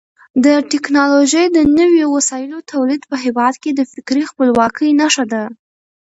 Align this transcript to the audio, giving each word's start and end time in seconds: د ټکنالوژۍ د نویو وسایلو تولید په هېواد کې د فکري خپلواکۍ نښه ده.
د 0.45 0.47
ټکنالوژۍ 0.71 1.45
د 1.51 1.57
نویو 1.77 2.07
وسایلو 2.17 2.57
تولید 2.71 3.01
په 3.09 3.15
هېواد 3.23 3.53
کې 3.61 3.71
د 3.73 3.81
فکري 3.93 4.23
خپلواکۍ 4.29 4.89
نښه 4.99 5.25
ده. 5.31 5.43